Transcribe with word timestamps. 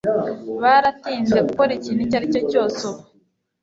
Biratinze 0.61 1.37
gukora 1.47 1.71
ikintu 1.77 2.01
icyo 2.05 2.17
aricyo 2.17 2.41
cyose 2.51 2.79
ubu 2.89 3.01